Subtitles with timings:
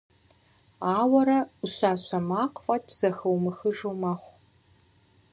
[0.97, 4.35] Ауэрэ ӏущащэ макъ фӏэкӏ зэхыумыхыж мэхъу.